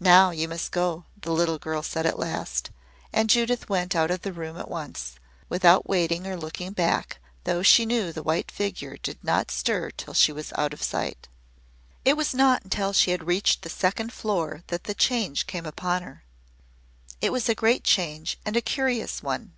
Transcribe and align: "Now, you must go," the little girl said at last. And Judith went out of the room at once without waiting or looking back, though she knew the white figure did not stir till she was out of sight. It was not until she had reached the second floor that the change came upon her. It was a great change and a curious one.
"Now, 0.00 0.32
you 0.32 0.48
must 0.48 0.70
go," 0.70 1.06
the 1.18 1.32
little 1.32 1.58
girl 1.58 1.82
said 1.82 2.04
at 2.04 2.18
last. 2.18 2.68
And 3.10 3.30
Judith 3.30 3.70
went 3.70 3.96
out 3.96 4.10
of 4.10 4.20
the 4.20 4.34
room 4.34 4.58
at 4.58 4.68
once 4.68 5.14
without 5.48 5.88
waiting 5.88 6.26
or 6.26 6.36
looking 6.36 6.72
back, 6.74 7.20
though 7.44 7.62
she 7.62 7.86
knew 7.86 8.12
the 8.12 8.22
white 8.22 8.50
figure 8.50 8.98
did 8.98 9.24
not 9.24 9.50
stir 9.50 9.92
till 9.92 10.12
she 10.12 10.30
was 10.30 10.52
out 10.58 10.74
of 10.74 10.82
sight. 10.82 11.28
It 12.04 12.18
was 12.18 12.34
not 12.34 12.64
until 12.64 12.92
she 12.92 13.12
had 13.12 13.26
reached 13.26 13.62
the 13.62 13.70
second 13.70 14.12
floor 14.12 14.62
that 14.66 14.84
the 14.84 14.92
change 14.94 15.46
came 15.46 15.64
upon 15.64 16.02
her. 16.02 16.24
It 17.22 17.32
was 17.32 17.48
a 17.48 17.54
great 17.54 17.82
change 17.82 18.38
and 18.44 18.58
a 18.58 18.60
curious 18.60 19.22
one. 19.22 19.54